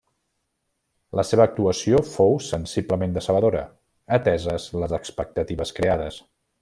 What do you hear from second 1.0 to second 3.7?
La seva actuació fou sensiblement decebedora,